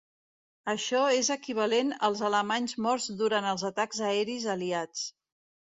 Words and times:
Això 0.71 1.01
és 1.17 1.29
equivalent 1.35 1.93
als 2.09 2.23
alemanys 2.31 2.75
morts 2.87 3.09
durant 3.23 3.53
els 3.53 3.69
atacs 3.73 4.05
aeris 4.11 4.51
aliats. 4.57 5.11